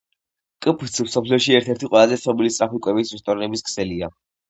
კფც 0.65 0.97
მსოფლიოში 1.09 1.55
ერთ-ერთი 1.59 1.91
ყველაზე 1.93 2.19
ცნობილი 2.25 2.53
სწრაფი 2.59 2.85
კვების 2.89 3.17
რესტორნების 3.19 3.69
ქსელია 3.71 4.15